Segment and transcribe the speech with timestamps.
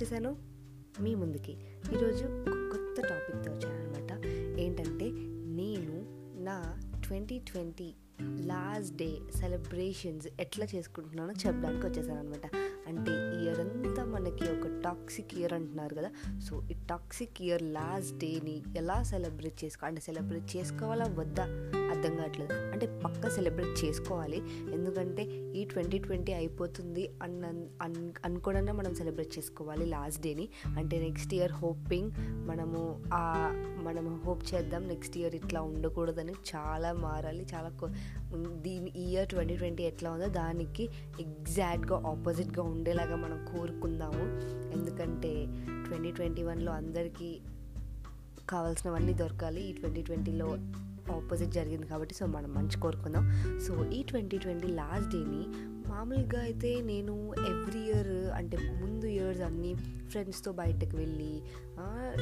[0.00, 0.36] వచ్చేసాను.
[1.00, 1.52] మీ ముందుకి.
[1.92, 2.26] ఈరోజు
[2.72, 4.12] కొత్త టాపిక్తో వచ్చాను అనమాట
[4.60, 5.10] ఏంటంటే
[5.58, 5.96] నేను
[6.44, 12.46] నా twenty twenty last day celebrations ఎట్లా చేసుకుంటున్నానో చెప్పడానికి వచ్చేసాను అనమాట
[12.88, 16.38] అంటే ఇయర్ అంతా మనకి ఒక టాక్సిక్ ఇయర్ అంటున్నారు కదా.
[16.40, 21.46] సో ఈ టాక్సిక్ ఇయర్ లాస్ట్ డేని ఎలా సెలబ్రేట్ చేసుకో అంటే సెలబ్రేట్ చేసుకోవాలా వద్దా?
[22.00, 22.52] అర్థం కావట్లేదు.
[22.52, 24.42] అంటే పక్క సెలబ్రేట్ చేసుకోవాలి.
[24.72, 25.22] ఎందుకంటే
[25.58, 27.46] ఈ ట్వంటీ ట్వంటీ అయిపోతుంది అన్న
[27.82, 30.48] అన్ అనుకోడన్నా మనం సెలబ్రేట్ చేసుకోవాలి లాస్ట్ డేని.
[30.78, 32.10] అంటే నెక్స్ట్ ఇయర్ హోపింగ్
[32.46, 33.24] మనము ఆ
[33.82, 37.46] మనం హోప్ చేద్దాం నెక్స్ట్ ఇయర్ ఇట్లా ఉండకూడదని చాలా మారాలి.
[37.54, 37.70] చాలా
[38.56, 40.88] దీని ఇయర్ ట్వంటీ ట్వంటీ ఎట్లా ఉందో దానికి
[41.20, 44.24] ఎగ్జాక్ట్గా ఆపోజిట్గా ఉండేలాగా మనం కోరుకుందాము.
[44.78, 45.46] ఎందుకంటే
[45.88, 47.40] ట్వంటీ ట్వంటీ వన్లో అందరికీ
[48.48, 49.60] కావాల్సినవన్నీ దొరకాలి.
[49.62, 50.46] ఈ ట్వంటీ ట్వంటీలో
[51.08, 53.24] ఆపోజిట్ జరిగింది కాబట్టి సో మనం మంచి కోరుకుందాం.
[53.66, 55.42] సో ఈ ట్వంటీ ట్వంటీ లాస్ట్ డేని
[55.90, 59.74] మామూలుగా అయితే నేను ఎవ్రీ ఇయర్ అంటే ముందు ఇయర్స్ అన్నీ
[60.10, 61.42] ఫ్రెండ్స్తో బయటకు వెళ్ళి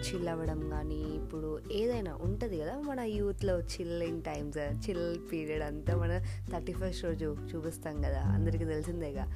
[0.00, 6.18] చిల్ అవ్వడం కానీ ఇప్పుడు ఏదైనా ఉంటుంది కదా మన యూత్లో చిల్లింగ్ టైమ్స్ చిల్ పీరియడ్ అంతా మన
[6.52, 9.26] థర్టీ ఫస్ట్ రోజు చూపిస్తాం కదా అందరికీ తెలిసిందేగా.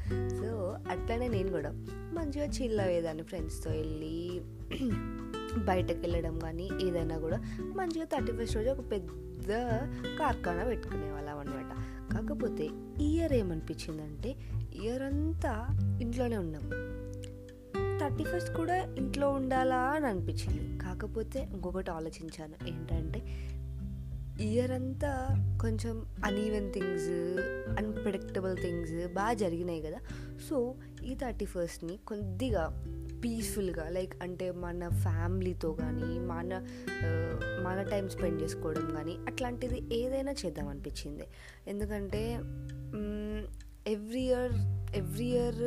[0.41, 1.73] సో అట్లనే నేను కూడా
[2.13, 4.41] మంచిగా చిల్ అయ్యేదాన్ని ఫ్రెండ్స్తో వెళ్ళి
[5.59, 9.49] బయటకు వెళ్ళడం కానీ ఏదైనా కూడా మంచిగా థర్టీ ఫస్ట్ రోజు ఒక పెద్ద
[10.19, 12.69] కార్ఖానా పెట్టుకునే వాళ్ళం అనమాట కాకపోతే
[13.01, 14.35] ఇయర్ ఏమనిపించిందంటే
[14.83, 15.67] ఇయర్ అంతా
[16.01, 16.95] ఇంట్లోనే ఉన్నాం.
[18.01, 20.79] థర్టీ ఫస్ట్ కూడా ఇంట్లో ఉండాలా అని అనిపించింది.
[20.79, 22.69] కాకపోతే ఇంకొకటి ఆలోచించాను.
[22.69, 23.23] ఏంటంటే
[24.45, 25.29] ఇయర్ అంతా
[25.63, 27.09] కొంచెం అనీవెన్ థింగ్స్
[27.85, 29.99] అన్ప్రెడిక్టబుల్ థింగ్స్ బాగా జరిగినాయి కదా.
[30.51, 32.85] సో ఈ థర్టీ ఫస్ట్ని కొద్దిగా
[33.25, 36.67] పీస్ఫుల్గా లైక్ అంటే మన ఫ్యామిలీతో కానీ మన
[37.62, 41.25] మన టైం స్పెండ్ చేసుకోవడం కానీ అట్లాంటిది ఏదైనా చేద్దాం అనిపించింది.
[41.67, 42.34] ఎందుకంటే
[43.86, 44.52] ఎవ్రీ ఇయర్
[44.97, 45.62] ఎవ్రీ ఇయర్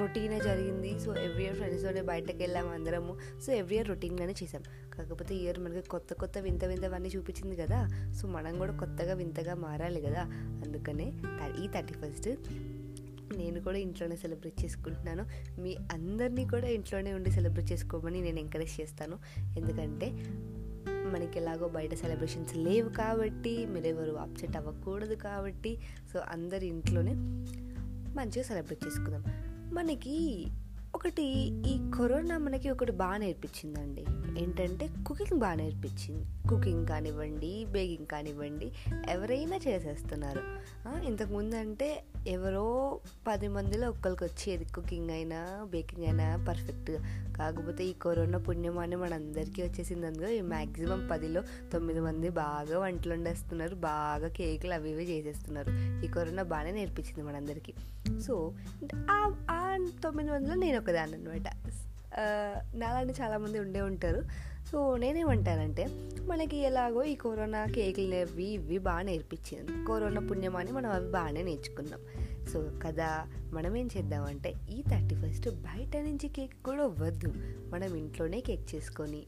[0.00, 1.00] రొటీనే జరిగింది.
[1.00, 3.16] సో ఎవ్రీ ఇయర్ ఫ్రెండ్స్తోనే బయటకు వెళ్ళాం అందరము.
[3.46, 4.62] సో ఎవ్రీ ఇయర్ రొటీన్గానే చేసాం
[4.94, 8.12] కాకపోతే ఇయర్ మనకి కొత్త కొత్త వింత వింతవన్నీ చూపించింది కదా.
[8.20, 10.22] సో మనం కూడా కొత్తగా వింతగా మారాలి కదా.
[10.64, 11.12] అందుకనే
[11.64, 12.28] ఈ థర్టీ ఫస్ట్
[13.36, 15.24] నేను కూడా ఇంట్లోనే సెలబ్రేట్ చేసుకుంటున్నాను.
[15.60, 19.18] మీ అందరినీ కూడా ఇంట్లోనే ఉండి సెలబ్రేట్ చేసుకోమని నేను ఎంకరేజ్ చేస్తాను.
[19.58, 20.06] ఎందుకంటే
[21.10, 25.78] మనకి ఎలాగో బయట సెలబ్రేషన్స్ లేవు కాబట్టి మీరెవరు ఎవరు అప్సెట్ అవ్వకూడదు కాబట్టి
[26.12, 27.14] సో అందరి ఇంట్లోనే
[28.14, 29.24] మంచిగా సెలబ్రేట్ చేసుకుందాం.
[29.74, 30.46] మనకి
[30.94, 31.22] ఒకటి
[31.70, 34.04] ఈ కరోనా మనకి ఒకటి బాగా నేర్పించిందండి.
[34.42, 36.26] ఏంటంటే కుకింగ్ బాగా నేర్పించింది.
[36.50, 38.72] కుకింగ్ కానివ్వండి బేకింగ్ కానివ్వండి
[39.08, 40.42] ఎవరైనా చేసేస్తున్నారు.
[41.04, 47.00] ఇంతకుముందు అంటే ఎవరో పది మందిలో ఒక్కరికి వచ్చేది కుకింగ్ అయినా బేకింగ్ అయినా పర్ఫెక్ట్గా.
[47.38, 50.06] కాకపోతే ఈ కరోనా పుణ్యమాన్ని మనందరికీ వచ్చేసింది.
[50.06, 56.04] అందులో ఈ మ్యాక్సిమం పదిలో తొమ్మిది మంది బాగా వంటలు వండేస్తున్నారు బాగా కేకులు అవి ఇవి చేసేస్తున్నారు.
[56.04, 57.74] ఈ కరోనా బాగానే నేర్పించింది మనందరికీ.
[58.20, 58.52] సో
[59.10, 61.48] ఆ తొమ్మిది మందిలో నేను ఒకదాన్ని అనమాట
[62.74, 64.22] నాలాంటి చాలామంది ఉండే ఉంటారు.
[64.72, 65.86] సో నేనేమంటానంటే
[66.26, 69.86] మనకి ఎలాగో ఈ కరోనా కేకులు ఇవి ఇవి బాగా నేర్పించింది.
[69.86, 72.00] కరోనా పుణ్యమాని మనం అవి బాగానే నేర్చుకున్నాం.
[72.52, 77.32] సో కదా మనం ఏం చేద్దామంటే ఈ థర్టీ ఫస్ట్ బయట నుంచి కేక్ కూడా వద్దు.
[77.68, 79.22] మనం ఇంట్లోనే కేక్ చేసుకొని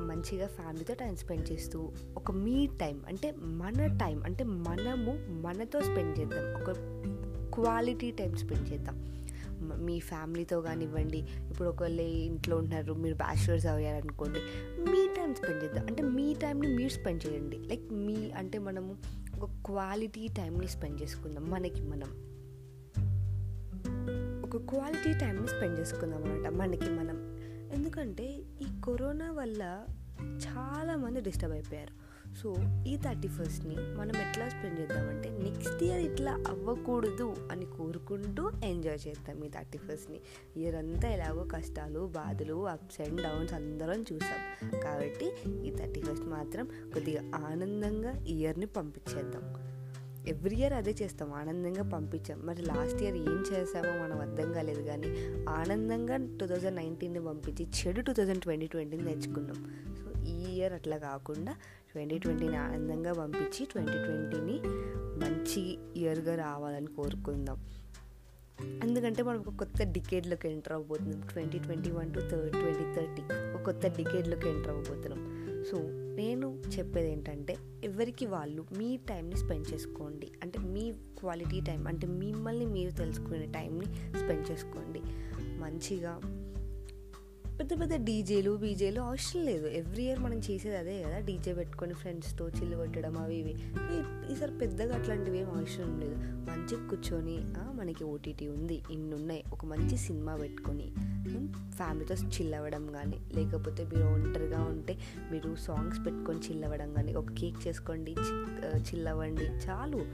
[0.00, 6.18] మంచిగా ఫ్యామిలీతో టైం స్పెండ్ చేస్తూ ఒక మీ టైం అంటే మన టైం అంటే మనము మనతో స్పెండ్
[6.18, 6.62] చేద్దాం.
[6.62, 6.70] ఒక
[7.54, 9.19] క్వాలిటీ టైం స్పెండ్ చేద్దాం.
[9.60, 11.18] మీ ఫ్యామిలీతో కానివ్వండి
[11.50, 14.38] ఇప్పుడు ఒకవేళ ఇంట్లో ఉంటున్నారు మీరు బ్యాచులర్స్ అయ్యారనుకోండి
[14.82, 15.86] మీ టైం స్పెండ్ చేద్దాం.
[15.86, 17.58] అంటే మీ టైంని మీరు స్పెండ్ చేయండి.
[17.58, 18.96] లైక్ మీ అంటే మనము
[19.40, 22.30] ఒక క్వాలిటీ టైంని స్పెండ్ చేసుకుందాం మనకి మనం.
[24.42, 27.36] ఒక క్వాలిటీ టైంని స్పెండ్ చేసుకుందాం అనమాట మనకి మనం.
[27.72, 28.24] ఎందుకంటే
[28.60, 29.84] ఈ కరోనా వల్ల
[30.22, 32.09] చాలామంది డిస్టర్బ్ అయిపోయారు.
[32.38, 32.54] సో
[32.86, 39.44] ఈ థర్టీ ఫస్ట్ని మనం ఎట్లా స్పెండ్ చేద్దామంటే నెక్స్ట్ ఇయర్ ఇట్లా అవ్వకూడదు అని కోరుకుంటూ ఎంజాయ్ చేద్దాం
[39.44, 40.20] ఈ థర్టీ ఫస్ట్ని.
[40.56, 44.70] ఇయర్ అంతా ఎలాగో కష్టాలు బాధలు అప్స్ అండ్ డౌన్స్ అందరం చూసాం.
[44.80, 45.32] కాబట్టి
[45.66, 49.42] ఈ థర్టీ ఫస్ట్ మాత్రం కొద్దిగా ఆనందంగా ఇయర్ని పంపించేద్దాం.
[50.28, 51.32] ఎవ్రీ ఇయర్ అదే చేస్తాం.
[51.32, 52.40] ఆనందంగా పంపించాం.
[52.44, 55.08] మరి లాస్ట్ ఇయర్ ఏం చేసామో మనం అర్థం కాలేదు కానీ
[55.48, 59.86] ఆనందంగా టూ థౌజండ్ నైన్టీన్ని పంపించి చెడు టూ థౌజండ్ ట్వంటీ ట్వంటీని తెచ్చుకున్నాం
[60.60, 61.52] ఇయర్ అట్లా కాకుండా
[61.92, 64.60] ట్వంటీ ట్వంటీని ఆనందంగా పంపించి ట్వంటీ ట్వంటీని
[65.22, 67.64] మంచి ఇయర్గా రావాలని కోరుకుందాం.
[68.82, 71.20] ఎందుకంటే మనం ఒక కొత్త డికేడ్లోకి enter అవ్వబోతున్నాం.
[71.20, 73.22] Twenty twenty one to third twenty thirty
[73.54, 75.22] ఒక కొత్త డికేడ్లోకి ఎంటర్ అవ్వబోతున్నాం.
[75.70, 75.78] సో
[76.16, 80.30] నేను చెప్పేది ఏంటంటే ఎవరికి వాళ్ళు మీ టైంని స్పెండ్ చేసుకోండి.
[80.42, 83.86] అంటే మీ క్వాలిటీ టైం అంటే మిమ్మల్ని మీరు తెలుసుకునే టైంని
[84.18, 85.00] స్పెండ్ చేసుకోండి.
[85.58, 86.20] మంచిగా
[87.60, 89.66] పెద్ద పెద్ద డీజేలు బీజేలు అవసరం లేదు.
[89.66, 91.18] ఎవ్రీ ఇయర్ మనం చేసేది అదే కదా.
[91.18, 93.54] డీజే పెట్టుకొని ఫ్రెండ్స్తో చిల్లు కొట్టడం అవి ఇవి.
[94.32, 96.14] ఈసారి పెద్దగా అట్లాంటివి ఏం అవసరం లేదు.
[96.50, 97.38] మంచిగా కూర్చొని
[97.78, 98.82] మనకి ఓటీటీ ఉంది.
[98.90, 100.92] ఇన్ని ఉన్నాయి ఒక మంచి సినిమా పెట్టుకొని
[101.70, 104.98] ఫ్యామిలీతో చిల్ అవ్వడం కానీ లేకపోతే మీరు ఒంటరిగా ఉంటే
[105.32, 108.16] మీరు సాంగ్స్ పెట్టుకొని చిల్ అవ్వడం కానీ ఒక కేక్ చేసుకోండి
[108.76, 110.04] చిల్ అవ్వండి చాలు.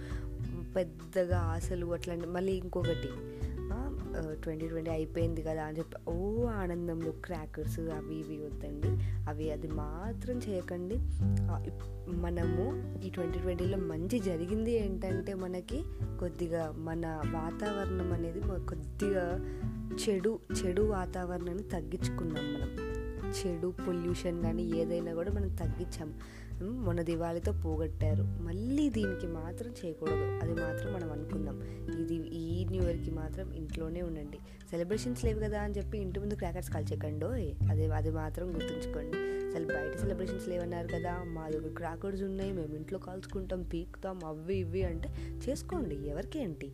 [0.77, 3.09] పెద్దగా ఆశలు అట్లాంటి మళ్ళీ ఇంకొకటి.
[4.43, 8.89] ట్వంటీ ట్వంటీ అయిపోయింది కదా అని చెప్పి ఓ ఆనందంలో క్రాకర్స్ అవి ఇవి వద్దండి.
[9.29, 10.95] అవి అది మాత్రం చేయకండి.
[12.11, 15.85] మనము ఈ ట్వంటీ ట్వంటీలో మంచి జరిగింది ఏంటంటే మనకి
[16.21, 19.39] కొద్దిగా మన వాతావరణం అనేది కొద్దిగా
[20.09, 22.86] చెడు చెడు వాతావరణాన్ని తగ్గించుకున్నాం మనం.
[23.37, 26.19] చెడు పొల్యూషన్ కానీ ఏదైనా కూడా మనం తగ్గించాం.
[26.62, 28.23] మొన్న దివాళితో పోగొట్టారు.
[28.23, 30.41] మళ్ళీ దీనికి మాత్రం చేయకూడదు.
[30.43, 31.62] అది మాత్రం మనం అనుకుందాం.
[32.00, 34.38] ఇది ఈ న్యూ ఇయర్కి మాత్రం ఇంట్లోనే ఉండండి.
[34.71, 37.27] సెలబ్రేషన్స్ లేవు కదా అని చెప్పి ఇంటి ముందు క్రాకర్స్ కాల్చకండో
[37.71, 39.17] అది అది మాత్రం గుర్తుంచుకోండి.
[39.47, 41.23] అసలు బయట సెలబ్రేషన్స్ లేవన్నారు కదా.
[41.27, 42.53] మా దగ్గర క్రాకర్స్ ఉన్నాయి.
[42.53, 45.09] మేము ఇంట్లో కాల్చుకుంటాం పీకుతాం అవి ఇవి అంటే
[45.49, 46.09] చేసుకోండి.
[46.09, 46.73] ఎవరికేంటి?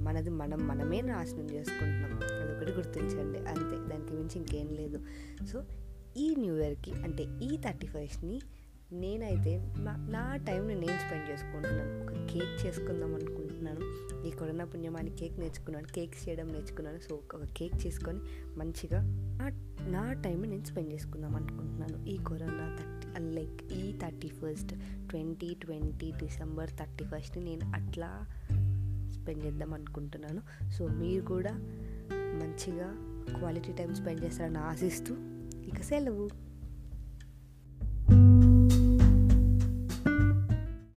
[0.00, 2.43] మనది మనం మనమే నాశనం చేసుకుంటున్నాం.
[2.56, 3.38] ఒకటి గుర్తించండి.
[3.38, 5.00] అంతే దానికి మించి ఇంకేం లేదు.
[5.46, 5.64] సో
[6.16, 8.40] ఈ న్యూ ఇయర్కి అంటే ఈ థర్టీ ఫస్ట్ని
[8.92, 12.02] నేనైతే మా నా టైంని నేను స్పెండ్ చేసుకుంటున్నాను.
[12.02, 14.04] ఒక కేక్ చేసుకుందాం అనుకుంటున్నాను.
[14.26, 16.98] ఈ కరోనా పుణ్యమాని కేక్ నేర్చుకున్నాను కేక్స్ చేయడం నేర్చుకున్నాను.
[16.98, 18.18] సో ఒక కేక్ చేసుకొని
[18.56, 19.00] మంచిగా
[19.38, 19.48] నా
[19.88, 22.06] నా టైంని నేను స్పెండ్ చేసుకుందాం అనుకుంటున్నాను.
[22.06, 24.74] ఈ కరోనా థర్టీ లైక్ ఈ thirty first
[25.10, 28.26] twenty twenty December thirty ఫస్ట్ని నేను అట్లా
[29.10, 30.70] స్పెండ్ చేద్దాం అనుకుంటున్నాను.
[30.70, 31.50] సో మీరు కూడా
[32.40, 32.88] మంచిగా
[33.38, 35.14] క్వాలిటీ టైం స్పెండ్ చేస్తారని ఆశిస్తూ
[35.68, 36.26] ఇక సెలవు.